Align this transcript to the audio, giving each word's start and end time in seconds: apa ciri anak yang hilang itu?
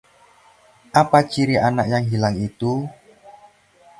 apa 1.01 1.19
ciri 1.31 1.55
anak 1.67 1.85
yang 1.93 2.03
hilang 2.11 2.35
itu? 2.47 2.73